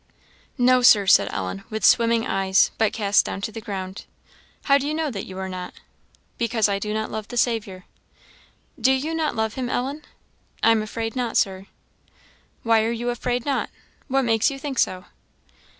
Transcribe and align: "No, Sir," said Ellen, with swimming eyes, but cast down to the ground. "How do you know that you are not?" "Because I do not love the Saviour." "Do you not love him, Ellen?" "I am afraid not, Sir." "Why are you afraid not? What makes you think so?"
"No, 0.57 0.81
Sir," 0.81 1.05
said 1.05 1.29
Ellen, 1.31 1.63
with 1.69 1.85
swimming 1.85 2.25
eyes, 2.25 2.71
but 2.79 2.91
cast 2.91 3.23
down 3.23 3.39
to 3.41 3.51
the 3.51 3.61
ground. 3.61 4.05
"How 4.63 4.79
do 4.79 4.87
you 4.87 4.95
know 4.95 5.11
that 5.11 5.27
you 5.27 5.37
are 5.37 5.47
not?" 5.47 5.75
"Because 6.39 6.67
I 6.67 6.79
do 6.79 6.91
not 6.91 7.11
love 7.11 7.27
the 7.27 7.37
Saviour." 7.37 7.85
"Do 8.79 8.91
you 8.93 9.13
not 9.13 9.35
love 9.35 9.53
him, 9.53 9.69
Ellen?" 9.69 10.01
"I 10.63 10.71
am 10.71 10.81
afraid 10.81 11.15
not, 11.15 11.37
Sir." 11.37 11.67
"Why 12.63 12.81
are 12.83 12.91
you 12.91 13.11
afraid 13.11 13.45
not? 13.45 13.69
What 14.07 14.25
makes 14.25 14.49
you 14.49 14.57
think 14.57 14.79
so?" 14.79 15.05